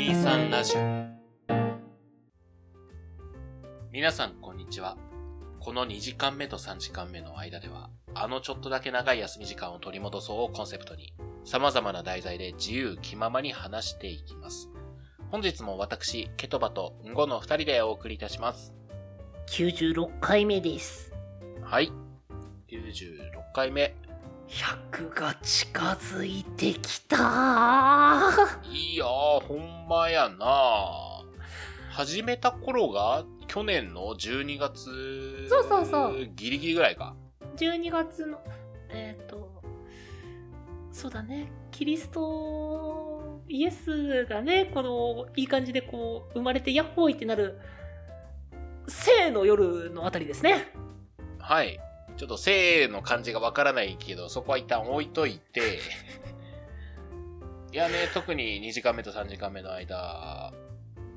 [0.00, 0.80] 23ラジオ。
[3.92, 4.96] 皆さんこんにちは。
[5.60, 11.12] この2時間目と3時間目の間ではあのちょっとだけ長い休み時間を取り戻そうをコンセプトに
[11.44, 14.70] 様々な題材で自由気ままに話していきます。
[15.30, 18.72] 本日も私ケトバとンゴの2人でお送りいたします。
[19.48, 21.12] 96回目です。
[21.62, 21.92] はい。
[22.70, 23.94] 96回目
[24.50, 27.16] 100が近づいてきた
[28.64, 29.06] いやー、
[29.46, 31.20] ほんまやな
[31.90, 35.46] 始めた頃が去年の12月。
[35.48, 36.26] そうそうそう。
[36.34, 37.14] ギリギリぐらいか。
[37.56, 38.40] 12月の、
[38.90, 39.62] えっ、と、
[40.90, 47.60] そうだね、キリスト、イエスがね、この、いい感じでこう、生まれてヤッホーイってなる、
[48.88, 50.72] 生の夜のあたりですね。
[51.38, 51.78] はい。
[52.20, 55.78] ちょっと性の感じがわからないけど、そこは一旦置いといて。
[57.72, 60.52] いやね、特に2時間目と3時間目の間、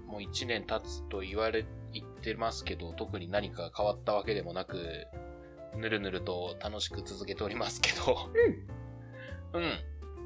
[0.08, 5.05] もう1年経つと言われ、言ってますけど、特に何か変わったわけでもなく、
[5.75, 8.30] ぬるぬると楽しく続けておりますけど。
[9.52, 9.61] うん。
[9.61, 9.72] うん。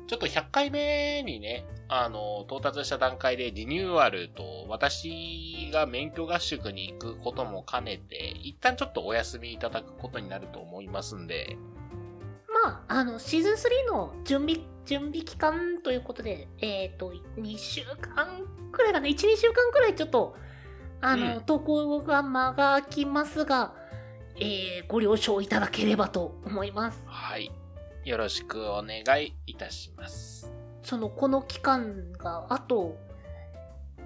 [0.07, 11.57] ちょっと100回目にね、あの、到達した段階でリニューアルと、私が免許合宿に行くことも兼ねて、一旦ちょっとお休みいただくことになると思いますんで、
[12.63, 18.27] まあ、あの、シーズン3の準備、準備期間ということで、えっ、と、2週間
[18.71, 20.35] くらいかな、1、2週間くらいちょっと、
[21.01, 23.73] あの、うん投稿が間が空きますが、
[24.39, 27.03] えーご了承いただければと思います。
[27.05, 27.51] はい。
[28.07, 30.49] よろしくお願いいたします。
[30.81, 32.95] その、この期間が、あと、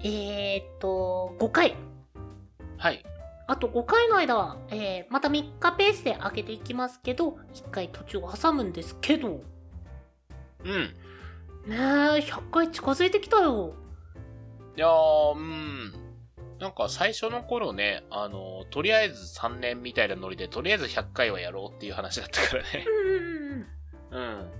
[0.02, 1.76] えっ、と、5回。
[2.78, 3.04] はい。
[3.46, 9.40] あと5回の間は、えーまた3日ペースで開けていきますけど、1回途中挟むんですけど、
[10.64, 10.70] うん。
[10.74, 11.76] ねえ、
[12.20, 13.74] 100回近づいてきたよ。
[14.76, 15.92] いやー、うん。
[16.58, 22.84] なんか最初の頃ね、あの、とりあえず3年みたいなノリで、とりあえず100回はやろうっていう話だったからね。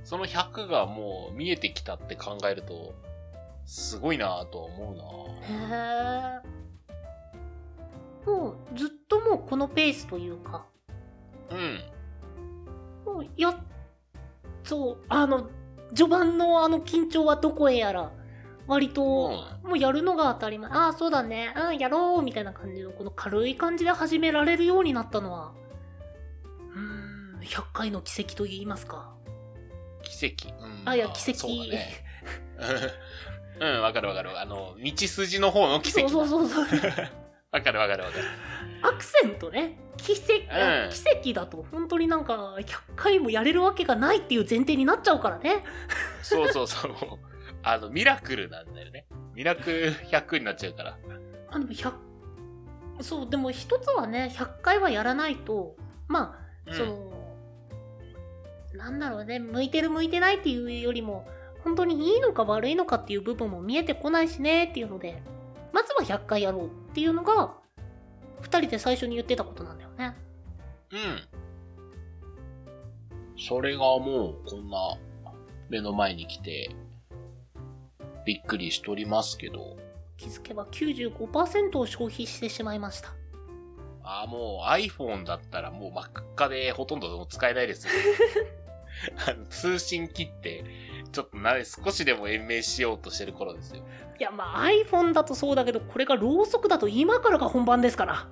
[0.04, 2.94] その100がもう見えてきたって考えると、
[3.64, 6.42] すごいなぁとは思うなぁへ
[8.26, 8.26] え。
[8.26, 10.66] もうずっともうこのペースというか、
[11.50, 11.80] うん。
[13.04, 13.56] もうやっ
[14.64, 15.50] そう、あの、
[15.94, 18.10] 序盤のあの緊張はどこへやら、
[18.66, 20.70] 割と、うんもうやるのが当たり前。
[20.70, 21.54] ああ、そうだね。
[21.56, 25.52] うん、やろうみたいな感じの、この軽い感じで始められるようになったのは、
[26.74, 29.14] うーん、100回の奇跡と言いますか。
[30.02, 30.54] 奇跡。
[30.58, 31.40] うん、あ、いや、ま奇跡。
[31.40, 31.52] そう。
[33.60, 34.38] うん、わかるわかる。
[34.40, 36.08] あの、道筋の方の奇跡だ。
[36.08, 36.80] そうそうそうそう。
[37.52, 38.24] わかるわかるわかる。
[38.82, 39.78] アクセントね。
[39.96, 45.62] 奇跡、うん奇跡だと本当になんか100回もやれるわけがないっていう前提になっちゃうからね。
[46.22, 46.92] そうそうそう。
[47.62, 49.06] あの、ミラクルなんだよね。
[49.34, 50.98] ミラクル100になっちゃうから。
[51.50, 51.92] あでも100
[53.00, 55.76] そうでも一つはね100回はやらないと
[56.08, 57.11] まあ、うんその
[58.74, 61.26] なんだろうね向いてる向いてないっていうよりも
[61.64, 65.22] 本当にいいのか悪いのかっていう部分も見えてこないしねっていうので
[65.72, 67.54] まずは100回やろうっていうのが
[68.42, 70.16] 2人で最初に言ってたことなんだよね。
[70.90, 71.42] うん。
[73.38, 74.98] それがもう、こんな、
[75.68, 76.70] 目の前に来て、
[78.26, 79.76] びっくりしておりますけど、
[80.16, 83.14] 気づけば95%を消費してしまいました。
[84.04, 86.04] ああ、もう iPhone だったらもう真っ
[86.34, 87.92] 赤でほとんど使えないですよ。
[89.26, 90.64] あの通信切って、
[91.12, 93.82] ちょっとな、少しでも延命しようとしてる頃ですよ。
[94.18, 98.28] いやまあ iPhone だとそうだけどこれがろうそくだと今からが本番ですから。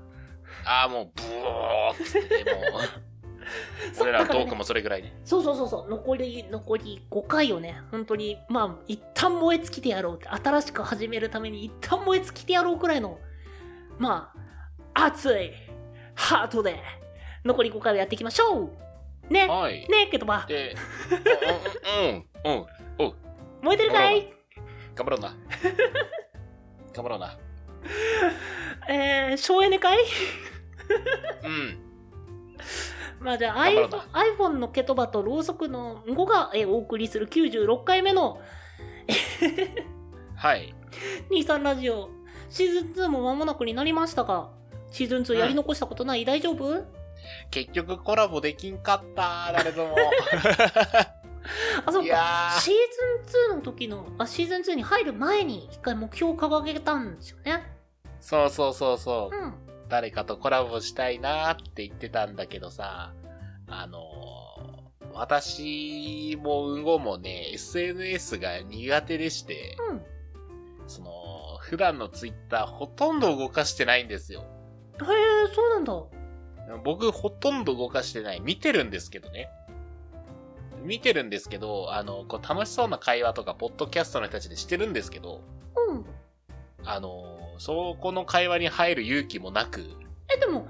[0.64, 2.64] ああ、もう、ブオーって、もう、
[4.00, 5.12] 俺らトークもそれぐらいね。
[5.24, 13.18] そうそうそうそう残り残り5回をね本当にまあ一旦燃え尽きてやろうって新しく始めるために一旦燃え尽きてやろうくらいの
[13.98, 14.32] ま
[14.94, 15.52] あ熱い
[16.14, 16.76] ハートで
[17.44, 18.70] 残り5回をやっていきましょう
[19.30, 19.46] ね。
[19.46, 19.86] はい。
[19.88, 20.44] ねケトバ。
[20.48, 20.74] で、
[22.44, 22.66] うん、うん、
[22.98, 23.14] うん、うん、
[23.62, 24.32] 燃えてるかい？
[24.94, 25.36] 頑張ろうな。
[26.92, 27.38] 頑張ろうな。
[28.88, 29.98] えー、省エネかい？
[31.44, 31.78] うん。
[33.20, 33.88] まあじゃあ iPhone,
[34.36, 38.40] iPhone のケトバとろうそくの5が、えーお送りする96回目の
[40.36, 40.74] はい。
[41.30, 42.10] 23ラジオ。
[42.48, 44.50] シーズン2も間もなくになりましたが
[44.90, 46.84] シーズン2やり残したことない、大丈夫？
[47.50, 49.96] 結局コラボできんかった、誰とも。
[51.86, 52.74] あそいうやーシー
[53.24, 57.72] ズン2の時のあシーズン2に入る前に一回目標を掲げたんですよね
[58.20, 59.36] そうそうそうそう。
[59.36, 59.54] うん
[59.88, 63.12] 誰かとコラボしたいなーって言ってたんだけどさ、
[63.66, 64.80] あのー
[65.12, 70.02] 私もうんごもね、SNS が苦手でして、うん
[70.86, 71.12] その、
[71.60, 74.40] 普段のツイッターほとんど動かしてないんですよ。
[74.40, 74.44] へ
[75.02, 75.92] え、そうなんだ。
[76.78, 78.40] 僕ほとんど動かしてない。
[78.40, 79.48] 見てるんですけどね。
[80.82, 85.42] 見てるんですけど、あの、こう楽しそうな会話とか、ポッドキャストの人たちでしてるんですけど、
[85.88, 86.06] うん。
[86.84, 89.84] あの、そこの会話に入る勇気もなく、
[90.34, 90.66] え、でも、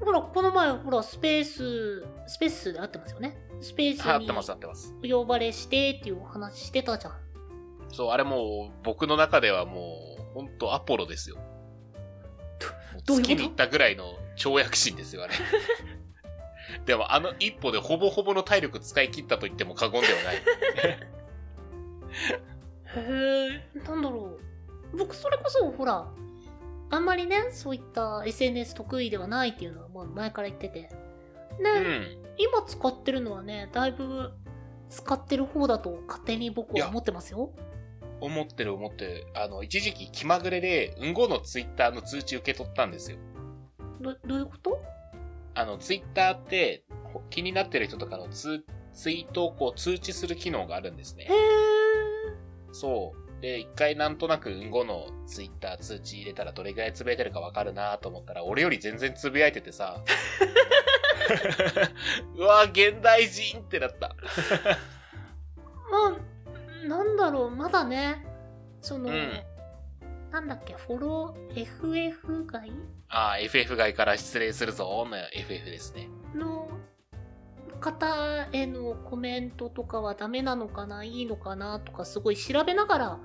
[0.00, 3.36] ほら、この前、ほら、スペース、スペースで会ってますよね。
[3.60, 4.94] スペース合ってます合ってます。
[5.02, 7.14] に呼ばれしてっていうお話してたじゃん。
[7.92, 11.36] そう、あれもう、僕の中ではもう、本当アポロですよ。
[11.36, 11.42] も
[13.04, 13.28] どういうこと？
[13.28, 14.04] 月に行ったぐらいの
[14.36, 15.34] 跳躍心ですよ、あれ。
[16.84, 20.36] でも、あの一歩でほぼほぼの体力使い切ったと言っても過言ではない。
[22.96, 24.38] へえ、なんだろ
[24.92, 24.96] う。
[24.96, 26.08] 僕、それこそ、ほら、
[26.90, 30.80] あんまりね、そういった SNS 得意ではないっていうのはもう前から言ってて。
[30.80, 30.88] ね、
[31.74, 32.18] うん。
[32.38, 34.32] 今使ってるのはね、だいぶ
[34.88, 37.50] 使ってる方だと勝手に僕は思ってますよ。
[38.20, 39.26] 思ってる思ってる。
[39.34, 43.18] あの、一時期気まぐれで、うんごのツイッターの通知受け取ったんですよ。
[44.00, 44.82] どどういうこと？
[45.54, 51.26] あの、ツイッターって、ほ気になってる人とかのツツイートをこう通知する機能があるんですねへ。
[51.28, 51.30] え。
[52.72, 53.42] そう。
[53.42, 60.02] で、一回なんとなくうんごのツイッター通知入れたらどれぐらいつぶやいてるかわかるなと思ったら、俺より全然つぶやいててさ。
[62.36, 64.16] うわ、現代人ってなった。
[65.90, 66.16] ま
[66.84, 68.24] あ、なんだろう、まだね、
[68.80, 69.42] その、うん
[70.36, 72.70] なんだっけ、フォロー、FF 外？
[73.08, 76.10] ああ、FF 外から失礼するぞ、の FF ですね。
[76.34, 76.68] の
[77.80, 81.04] 方へのコメントとかはダメなのかな？
[81.04, 81.80] いいのかな？
[81.80, 83.18] とかすごい調べながら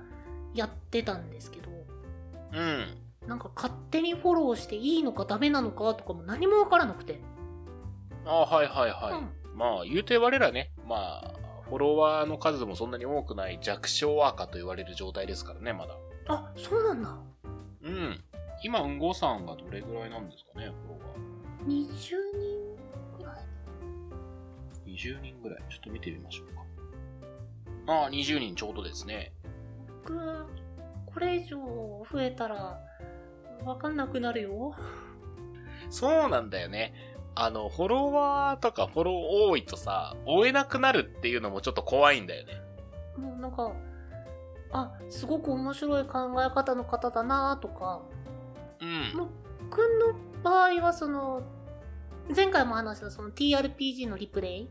[0.54, 1.68] やってたんですけど、
[2.54, 2.96] うん。
[3.28, 7.20] なんか勝手にフォローしていいのかダメなのかとかも何もわからなくて。
[8.24, 9.18] ああ、はいはいはい。
[9.18, 9.58] うん。
[9.58, 11.34] まあ、言うて我らね、まあ、
[11.68, 15.94] フォロワーの数もそんなに多くない弱小赤と言われる状態ですからね、まだ。
[16.28, 17.16] あ、そうなんだ。
[17.82, 18.24] うん。
[18.62, 21.14] 今、うんごさんがどれぐらいなんですかね、フォロワ
[21.66, 24.94] 20人くらいー。
[24.94, 25.58] 20人ぐらい。
[25.68, 27.92] ちょっと見てみましょうか。
[27.92, 29.32] ああ、20人ちょうどですね。
[30.04, 30.46] 僕、
[31.06, 31.58] これ以上
[32.10, 32.78] 増えたら、
[33.64, 34.74] わかんなくなるよ。
[35.90, 36.94] そうなんだよね。
[37.34, 39.14] あの、フォロワーとかフォロー
[39.50, 42.52] 多いとさ、追えなくなるっていうのもちょっと怖いんだよね。
[43.16, 43.72] もうなんか、
[44.72, 48.02] あ、すごく面白い考え方の方だなとか、
[48.80, 49.12] うん。
[49.16, 51.42] 僕の場合はその、
[52.34, 54.70] 前回も話したその TRPG のリプレイ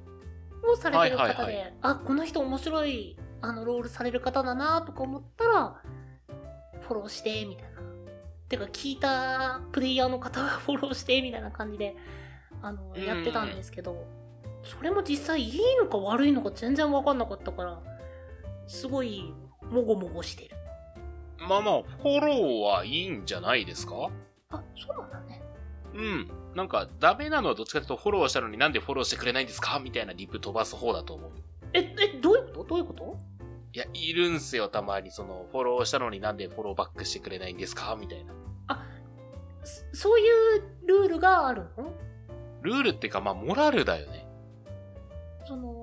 [0.63, 5.81] をされてる方で、はいはいはあ、この人面白いあのロールされる方だなとか思ったら、
[6.81, 7.81] フォローして、みたいな。
[8.49, 11.95] てか、聞いたプレイヤーの方は フォローして、みたいな感じで、
[12.61, 14.05] あの、うんやってたんですけど、
[14.63, 17.81] それも実際いいのか悪いのか全然わかんなかったから、
[18.67, 19.33] すごい、
[19.71, 20.55] もごもごしてる。
[21.47, 24.09] まあまあ、フォローはいいんじゃないですか？
[24.51, 25.41] あ、そうなんだね。
[25.93, 26.31] うん。
[26.55, 29.79] なんか、ダメなのはどっちかというと、フォローしたのになんでフォローしてくれないんですか？
[29.79, 31.31] みたいなリプ飛ばす方だと思う。
[31.73, 32.63] え、え、どういうこと？
[32.65, 33.17] どういうこと？
[33.73, 35.11] いや、いるんすよ、たまに。
[35.11, 37.97] その、フォローしたのになんでフォローバックしてくれないんですか？
[37.99, 38.33] みたいな。
[39.93, 41.93] そそういうルールがあるの？
[42.61, 44.27] ルールっていうか、まあ、モラルだよね。
[45.47, 45.80] その、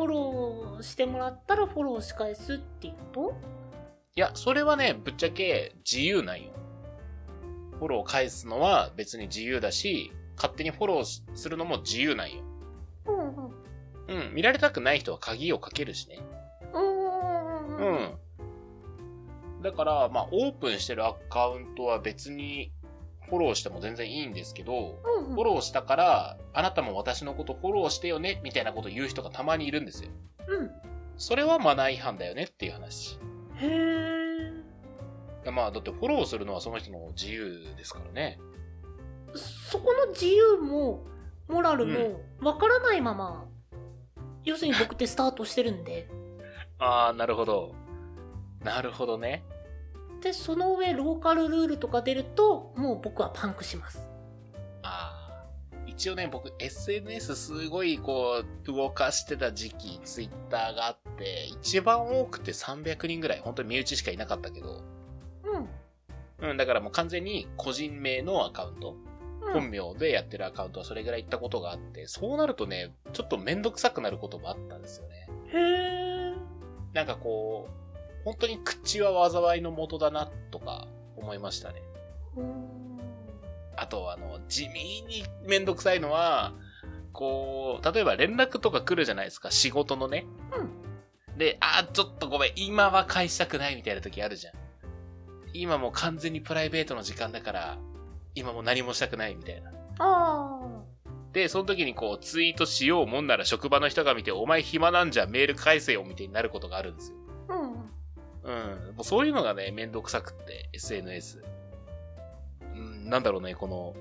[0.00, 3.34] フォローしてもらったらフォローし返すっていうこ
[4.16, 6.48] いや、それはね、ぶっちゃけ自由なんよ。
[7.78, 12.42] フォロー返すのは別に自由だし、勝手にフォローしするのも自由なんよ。
[13.04, 14.26] とうんうん。
[14.28, 16.20] うん、見られたくない人は鍵をかけるしね。
[16.72, 18.16] うんうんう
[19.58, 19.58] うん。
[19.58, 19.62] ん。
[19.62, 22.72] だから、まあ、オープンしてるアカウントは別に
[23.30, 30.10] フォローしても全然いいんですけど、うんうんフォローしたから、あなたも私のことフォローしてよね、みたいなこと言う人がたまにいるんですよ。
[30.48, 30.70] うん。
[31.16, 33.18] それはマナー違反だよねっていう話。
[33.56, 33.68] へ
[35.44, 35.50] え。
[35.50, 38.40] まあ、だってフォローするのはその人の自由ですからね。
[39.34, 41.06] そこの自由も、
[41.48, 43.44] モラルも、わからないまま、
[44.44, 46.08] 要するに僕ってスタートしてるんで、
[46.78, 47.74] ああ、なるほど。
[48.64, 49.44] なるほどね。
[50.20, 54.08] で、その上、ローカルルールとか出ると、もう僕はパンクします。
[54.82, 55.20] ああ。
[55.86, 64.82] 一応ね、僕 SNS すごいこう、動かしてた時期、ツイッターがあって、一番多くて300人ぐらい、本当に身内しかいなかったけど、
[66.40, 66.50] うん。
[66.50, 68.96] うん、だからもう完全に個人名のアカウント、
[69.42, 75.28] うん、本名でやってるアカウントはそれぐらい行ったことがあって、そうなるとね、ちょっとめんどくさくなることもあったんですよね。
[75.52, 75.58] へ
[76.32, 76.34] え。
[76.94, 77.79] なんかこう、
[78.24, 80.86] 本当に口は災いの元だな、とか
[81.16, 81.82] 思いましたね。
[82.36, 83.00] うん。
[83.76, 86.52] あと、あの、地味にめんどくさいのは、
[87.12, 90.26] こう、例えば連絡とか来るじゃないですか、仕事のね。
[90.56, 91.38] うん。
[91.38, 94.54] で、あー、ちょっとごめん、今は返したくないみたいな時あるじゃん。
[95.52, 97.78] 今もう完全にプライベートの時間だから、
[98.34, 99.72] 今もう何もしたくないみたいな。
[99.98, 100.60] あ
[101.32, 107.16] で、その時にこう、ツイートしようもんなら職場の人が見て、お前暇なんじゃメール返せよみたいになることがあるんですよ。
[109.00, 111.42] もうそういうのがね、めんどくさくって、SNS。
[112.74, 113.94] うん、なんだろうね、この、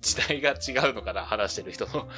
[0.00, 2.08] 時代が違うのかな、話してる人の。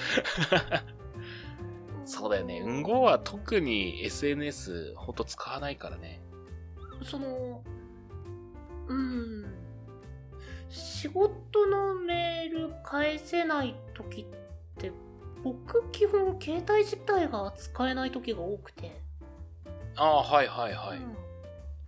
[2.06, 2.60] そうだよね。
[2.60, 6.22] うんごは特に SNS ほんと使わないからね。
[7.04, 7.62] その、
[8.88, 9.44] うん。
[10.70, 14.24] 仕事のメール返せない時っ
[14.78, 14.92] て、
[15.44, 18.98] 僕基本携帯自体が使えない時が多くて、
[19.96, 20.96] ああ、はいはいはい。
[20.96, 21.19] うん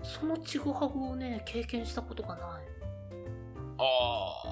[0.03, 2.39] そのちぐはぐをね、経験したことがない。
[3.79, 4.43] あ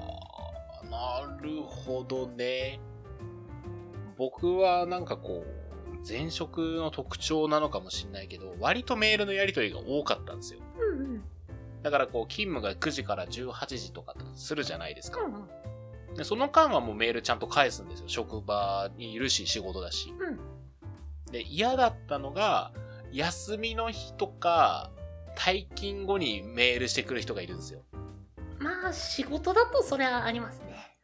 [0.83, 2.79] あ、なるほどね。
[4.17, 10.59] 僕はなんかこう、前職の特徴なのかもしれないけど、割とメールのやり取りが多かったんですよ。
[10.79, 11.23] うんうん。
[11.83, 15.21] だからこう、勤務が9時から18時とかするじゃないですか。
[15.21, 16.15] うんうん。
[16.15, 18.05] でその間はもうメールちゃんと返すんですよ。
[18.07, 20.13] 職場にいるし、仕事だし。
[20.17, 20.39] うん
[21.31, 22.73] で、嫌だったのが、
[23.11, 24.91] 休みの日とか、
[25.37, 27.81] 退勤後にメールしてくる人がいるんですよ。
[28.59, 30.97] まあ、仕事だとそれはありますね。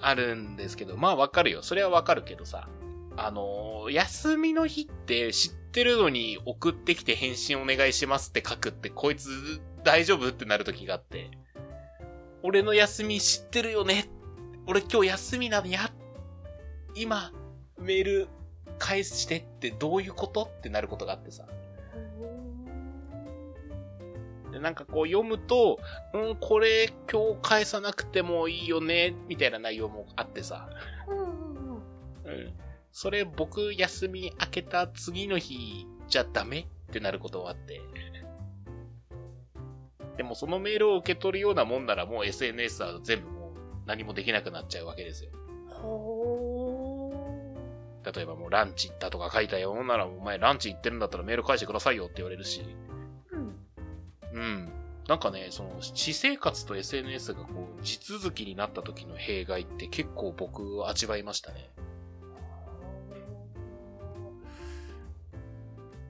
[0.00, 1.62] あるんですけど、まあわかるよ。
[1.62, 2.68] それはわかるけどさ。
[3.16, 9.28] あのー休みの日って知ってるのに送ってきて返信お願いしますって書くって、こいつ
[9.84, 11.30] 大丈夫ってなる時があって。
[12.42, 14.08] 俺の休み知ってるよね
[14.66, 15.92] 俺今日休みなんや
[16.94, 17.32] 今、
[17.78, 18.28] メール
[18.78, 20.44] 返してってどういうこと？
[20.44, 21.46] ってなることがあってさ。
[24.52, 25.78] でなんかこう読むと、
[26.12, 30.68] うん、これ今日返さなくてもいいよね、みたいな内容もあってさ。
[31.08, 31.74] うんうんうん。
[31.74, 32.52] うん。
[32.92, 36.60] それ僕休み明けた次の日じゃダメ？
[36.60, 37.80] ってなることがあって。
[40.18, 43.52] でもそのメールを受け取るようなもんならもう SNS は全部もう
[43.86, 45.30] 何もできなくなっちゃうわけですよ。
[45.70, 47.10] ほ
[48.04, 52.62] 例えばもうランチ行ったとか書いたようならお前ランチ行ってるんだったらメール返してくださいよって言われるし。
[54.32, 54.36] ー。
[54.36, 54.42] うん。
[54.42, 54.72] うん。
[55.08, 61.70] なんかね、その、私生活と SNS がこう、地続きになった時の弊害って結構僕味わいましたね。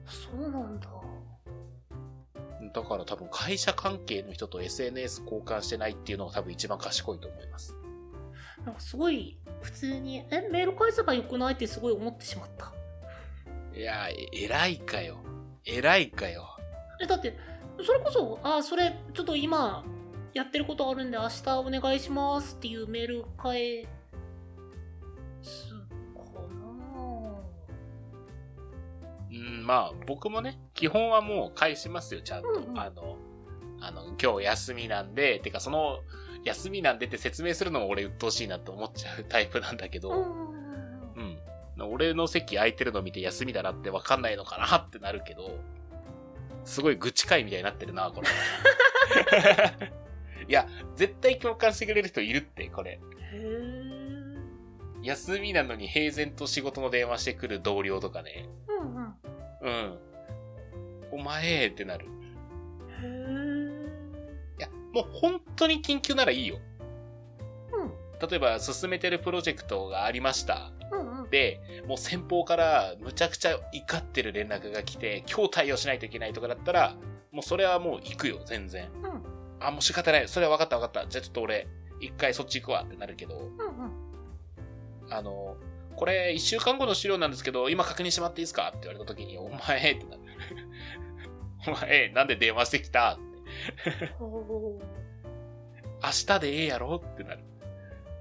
[0.05, 0.87] そうなんだ。
[2.73, 7.75] だから多分会社関係の人と SNS 交換してないっていうのが多分一番賢いと思います。
[8.65, 11.53] なんかすごい、普通に、え、メール返せばよくない？
[11.55, 12.71] ってすごい思ってしまった。
[13.75, 15.17] いや、え偉いかよ。
[15.65, 16.57] 偉いかよ。
[17.01, 17.37] え、だって、
[17.81, 19.83] それこそ、あ、それ、ちょっと今、
[20.33, 23.87] やってることあるんで明日お願いしますっていうメール返
[25.41, 27.35] すかな。
[29.31, 32.49] うん、まあ、僕もね、基本はもう返しますよ、ちゃんと。
[32.49, 32.79] うんうん。
[32.79, 33.17] あの、
[33.81, 35.99] あの、今日休みなんで、てかその、
[36.43, 40.53] 休みなんでって説明するのも俺鬱陶しいなと思っちゃうタイプなんだけど、うん
[41.77, 41.91] うん。
[41.91, 45.59] 俺の席空いてるの見て休みだなって分かんないのかなってなるけど、
[46.65, 48.27] すごい愚痴会みたいになってるな、これ。
[50.47, 52.99] いや、絶対共感してくれる人いるって、これ。
[55.01, 58.47] 休みなのに平然と仕事の電話してくる同僚とかね。
[58.67, 59.15] うんうん。
[59.61, 59.99] うん。
[61.11, 62.07] お前ってなる。
[63.01, 63.05] へ
[64.59, 66.59] いや、もう本当に緊急ならいいよ。
[66.59, 66.61] え。
[67.75, 67.91] うん。
[68.29, 70.71] 例えば、進めてるプロジェクトがありました。
[71.33, 76.95] で、もう先方からむちゃくちゃ怒ってる連絡が来て、今日対応しないといけないとかだったら、
[77.31, 78.91] もうそれはもう行くよ、全然。
[79.03, 79.23] うん
[79.59, 80.27] あ、もう仕方ない。
[80.27, 81.09] それは分かった分かった。
[81.09, 81.67] じゃあちょっと俺、
[82.01, 85.13] 一回そっち行くわってなるけど、うんうん。
[85.13, 85.55] あの、
[85.95, 88.69] これ一週間後の資料なんですけど、今確認してもらっていいですか？
[88.69, 90.21] って言われた時に、お前ってなる。
[91.67, 93.13] お前、なんで電話してきた？
[93.13, 94.07] って。
[94.19, 94.79] ほ
[96.03, 97.01] 明日でええやろ？
[97.03, 97.39] ってなる。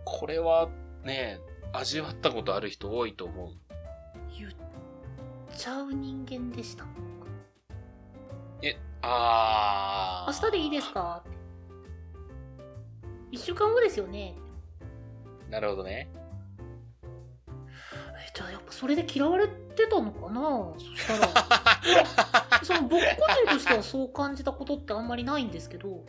[0.04, 0.69] これは
[1.02, 1.40] ね、
[1.72, 3.48] 味わったことある人多いと思う。
[3.48, 3.52] う。
[4.38, 4.52] 言っ
[5.56, 6.84] ちゃう人間でした。
[8.62, 10.32] え、あー。
[10.44, 11.22] 明日でいいですか？
[13.30, 14.34] 一週間後ですよね。
[15.48, 16.10] なるほどね。
[17.06, 20.72] え、じゃあやっぱそれで嫌われてたのかな？
[20.74, 22.60] そしたら。
[22.62, 23.00] その僕個
[23.44, 26.04] 人としてはそう感じたことってあんまりないんですけど、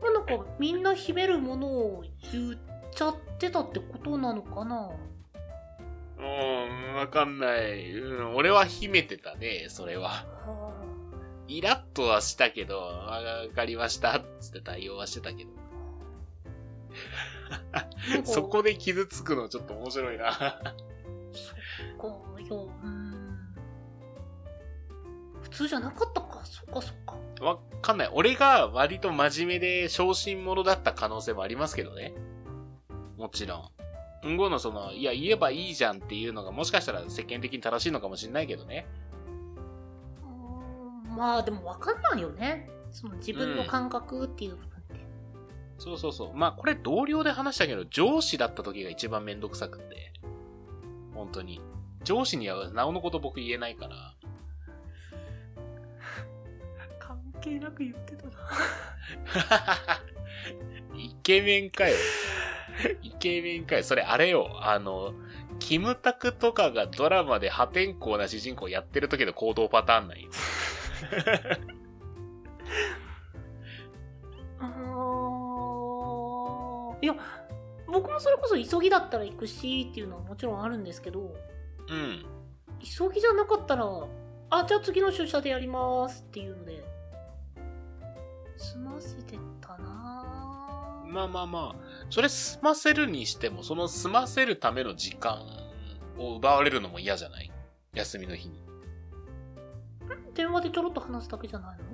[0.00, 2.56] まあなんかみんな秘めるものを言っ
[2.94, 4.90] ちゃってたってことなのかな？
[6.18, 7.92] うん、わかんない。
[7.92, 10.08] うん、俺は秘めてたね、それは。
[10.08, 10.72] は
[11.48, 13.20] イラッとはしたけど、わ
[13.54, 15.50] かりました、つって対応はしてたけど。
[18.24, 20.32] そこで傷つくのちょっと面白いな。
[20.32, 20.42] そっ
[21.98, 23.38] か、いや、うーん。
[25.42, 26.40] 普通じゃなかったか？
[26.42, 27.16] あ、そっかそっか。
[27.44, 28.10] わかんない。
[28.12, 32.14] 俺が割と真面目で小心者だった可能性もありますけどね。
[33.22, 33.70] もちろん。
[34.24, 38.84] うんごのその、いや、言えばいいじゃんっていうのがもしかしたら世間的に正しいのかもしれないけどね。
[40.22, 42.68] うーんまあでも分かんないよね。
[42.90, 45.06] その自分の感覚っていう部分って。
[45.78, 46.34] そうそうそう。
[46.34, 50.12] まあこれ同僚で話したけど、上司だった時が一番めんどくさくって。
[51.14, 51.60] 本当に。
[52.02, 54.14] 上司にはなおのこと僕言えないから。
[56.98, 58.32] 関係なく言ってたな。
[60.96, 61.94] イケメンかよ。
[63.02, 63.82] イケメンかよ。
[63.84, 64.50] それあれよ。
[64.60, 65.14] あの、
[65.58, 70.28] キムタクとかがドラマで破天荒な主人公やってる時の行動パターンなんよ。
[74.60, 77.16] あーいや、
[77.86, 81.34] 僕もそれこそ急ぎだったら行くしっていうのはもちろんあるんですけど、
[81.88, 82.24] うん。
[82.80, 83.84] 急ぎじゃなかったら、
[84.50, 86.84] あ、じゃあ次の出社でやりますっていうので、
[88.56, 89.61] 済ませてたな
[91.12, 95.42] まあまあまあ、それ済ませるにしても、その済ませるための時間
[96.18, 97.52] を奪われるのも嫌じゃない？
[97.92, 98.62] 休みの日に。
[100.34, 101.84] 電話でちょろっと話すだけじゃないの？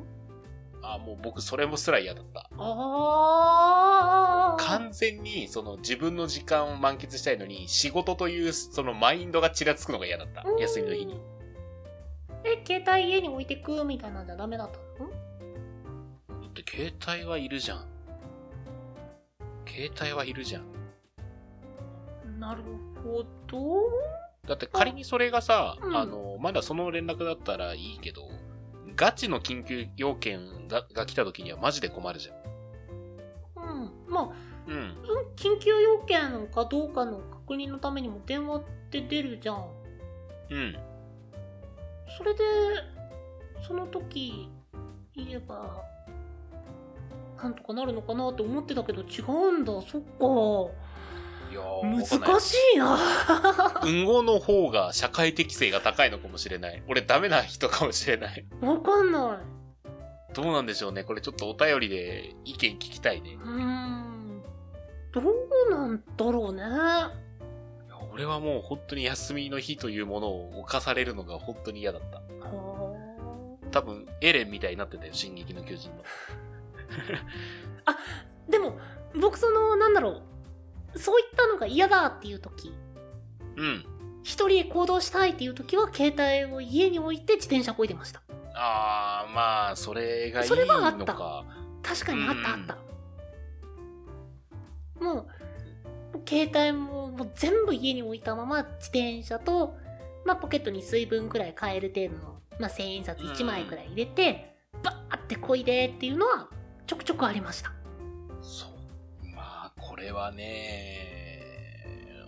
[0.80, 2.48] ああ、もう僕それもすら嫌だった。
[2.56, 4.64] あー。
[4.64, 10.58] 完全にその自分の時間を満喫したいのに、仕事というそのマインドがちらつくのが嫌だったうん。
[10.58, 11.20] 休みの日に。
[12.44, 15.10] え、携帯家に置いてくみたいなんじゃダメだったの？
[15.10, 15.16] だ
[16.46, 17.84] って携帯はいるじゃん。
[19.78, 22.40] 携帯はいるじゃん。
[22.40, 22.62] なる
[23.04, 23.58] ほど。
[24.48, 28.22] だって仮にそれがさ、うんあの、まだその連絡だったらいいけど、
[28.96, 32.36] ガチの緊急要件がが来た時にはマジで困るじゃん。
[33.56, 33.92] うん。
[34.08, 34.28] まあ、
[34.66, 34.96] うん。
[35.06, 39.64] その緊急要件かどうかの確認のためにも電話って出るじゃん。
[40.50, 40.76] うん。
[42.16, 42.40] それで、
[43.64, 44.50] その時
[45.14, 45.82] 言えば、
[47.42, 49.72] なんとかなるのかなって思ってたけど違うんだ。
[49.82, 50.02] そっ
[51.50, 52.98] いや難しいな。
[53.82, 56.82] うんごの方が社会適性が高いのかもしれない。
[56.88, 58.46] 俺ダメな人かもしれない。
[58.60, 60.34] わかんない。
[60.34, 61.04] どうなんでしょうね。
[61.04, 63.30] これちょっとお便りで意見聞きたいね。
[63.30, 64.42] いうーん。
[65.12, 66.62] どうなんだろうね。
[66.62, 67.10] や
[68.12, 72.18] 俺はもう本当に休みの日というものを犯されるのが本当に嫌だった。
[72.18, 72.94] は
[73.70, 75.12] 多分、エレンみたいになってたよ。
[75.12, 76.02] 進撃の巨人の。
[77.84, 77.96] あ。
[78.48, 78.78] でも、
[79.14, 80.22] 僕その、なんだろ
[80.94, 80.98] う。
[80.98, 82.74] そういったのが嫌だっていう時、
[83.56, 83.84] うん。
[84.22, 88.22] 一人で行動したいっていう時は、携帯を家に置いて自転車こいでました。
[88.54, 91.44] あー、まあ、それがいいそれはあったのか。
[91.82, 92.78] 確かにあったあうんった。
[95.04, 95.26] もう、
[96.28, 99.76] 携帯ももう全部家に置いたまま自転車と、
[100.24, 106.48] まあ、ポケットに水分くらい買える程度の、まあ、千円札1枚くらい入れて、バーってこいでっていうのは
[106.88, 107.70] ちょくちょくありました。
[108.40, 108.70] そう。
[109.36, 111.44] まあ、これはね、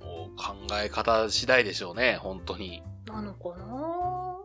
[0.03, 2.18] お考え方次第でしょうね。
[2.20, 2.83] 本当に。
[3.07, 4.37] なのかな？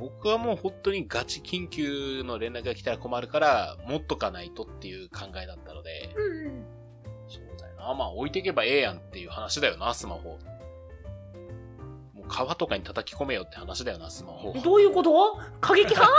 [0.00, 6.64] 僕はもう本当にガチ緊急の連絡が来たら困るから、持っとかないとっていう考えだったので、うんうん。
[7.28, 7.92] そうだよな。
[7.94, 10.38] まあ置いてけばええやんっていう話だよな、スマホ。
[12.14, 14.54] もう川とかに叩き込めよって話だよな、スマホ。
[14.64, 15.12] どういうこと？
[15.60, 16.10] 過激派？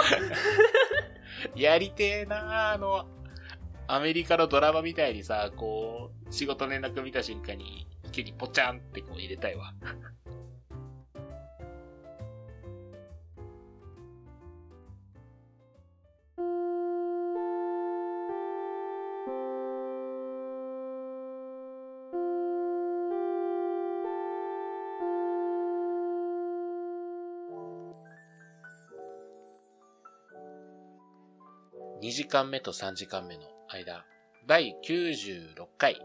[1.55, 3.05] やりてえな、あの、
[3.87, 9.73] アメリカのドラマみたいにさ、こう、仕事連絡見た瞬間に、急にポチャンってこう入れたいわ。
[32.05, 34.05] 2時間目と3時間目の間、
[34.45, 35.99] 第96回。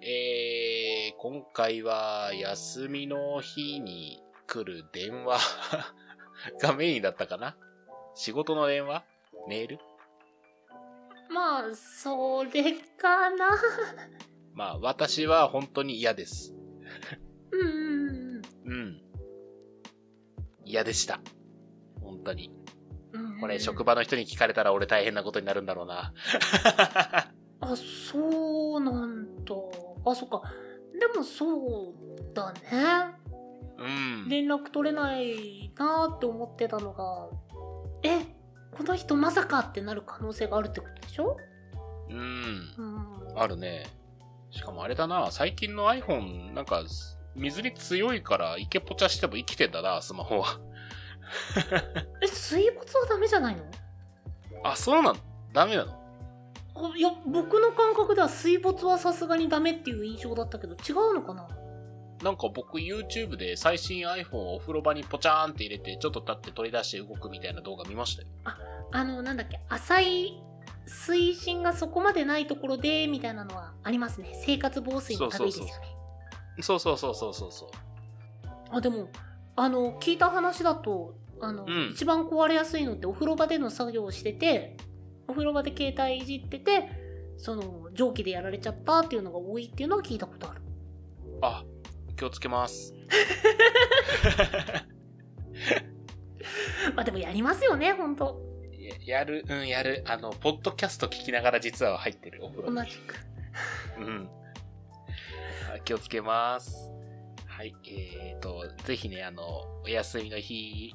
[0.00, 5.40] えー、今回は休みの日に来る電話
[6.62, 7.56] がメインだったかな？
[8.14, 9.04] 仕事の電話？
[9.48, 9.78] メール？
[11.28, 13.48] まあ、それかな。
[14.54, 16.54] まあ、私は本当に嫌です。
[17.50, 19.02] うんうんうん。
[20.64, 21.20] 嫌でした。
[22.00, 22.59] 本当に。
[23.40, 23.42] うん。
[23.42, 26.12] これ、職場の人に聞かれたら俺大変なことになるんだろうな。
[27.62, 29.54] あ、そうなんだ。
[30.06, 30.42] あ、そっか。
[30.98, 32.60] でもそうだね。
[33.78, 33.82] う
[34.26, 34.28] ん。
[34.28, 37.28] 連絡取れないなーって思ってたのが、
[38.02, 38.20] え、
[38.76, 41.36] この人まさかってなる可能性があるってことでしょ？
[42.10, 42.74] うん。
[42.78, 42.82] う
[43.34, 43.38] ん。
[43.38, 43.84] あるね。
[44.50, 46.82] しかもあれだな、最近の iPhone、なんか、
[47.36, 50.58] 水に強いから、イケポチャしても生きてんだな、スマホは。
[52.22, 53.62] え、水没はダメじゃないの？
[54.64, 55.18] あ、そうなの？
[55.52, 55.92] ダメなの？
[56.74, 61.48] あいや、僕の感覚では水没はさすがにダメっていう印象だったけど、違うのかな？
[62.22, 68.28] なんか僕 YouTube で最新 iPhone をお風呂場にポチャーンって入れて、ちょっと経って取り出して動くみたいな動画見ましたよ。
[68.92, 70.42] あの、なんだっけ、浅い
[70.86, 74.32] 水深がそこまでないところで、みたいなのはありますね。
[74.44, 75.72] 生活防水の類ですよね。
[76.60, 77.68] そうそうそうそうそうそう。
[78.70, 79.08] あ、でも、
[79.56, 84.76] あの、聞いた話だと、あの、うん一番壊れやすいのってお風呂場での作業をしてて、
[85.26, 86.90] お風呂場で携帯いじってて、
[87.38, 90.60] その、蒸気でやられちゃったっていうのが多いっていうのは聞いたことある。
[91.40, 91.64] あ、
[92.16, 92.92] 気をつけます。
[96.94, 98.40] まあでもやりますよね、ほんと。
[99.06, 100.02] ややる、うん、やる。
[100.06, 102.76] あの、ポッドキャスト聞きながら実は入ってるお風呂に。
[102.76, 103.14] 同じく。
[103.98, 104.28] うん。
[105.74, 106.90] あ気をつけます。
[107.60, 107.74] はい。
[107.90, 109.44] えーと、ぜひね、あの、
[109.84, 110.94] お休みの日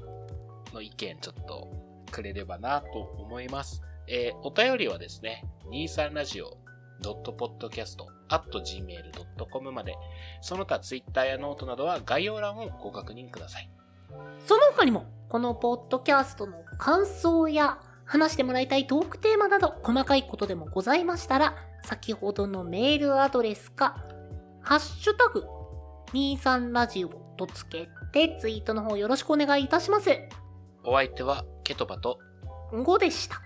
[0.73, 1.69] の意見ちょっと
[2.09, 2.87] くれればなと
[3.19, 3.83] 思います。
[4.07, 6.57] えーお便りはですね、23ラジオ
[7.03, 9.93] .podcast.gmail.com まで、
[10.41, 13.69] その他 Twitter やノートなどは概要欄をご確認ください。
[14.47, 24.03] その他にも、このポッドキャストの感想や話してもらいたいトークテーマなど細かいことでもございましたら、先ほどのメールアドレスか、
[24.61, 25.43] ハッシュタグ
[26.15, 30.09] 23ラジオとつけてツイートの方よろしくお願いいたします。
[30.85, 32.19] お相手はケトバと
[32.71, 33.44] 5でした。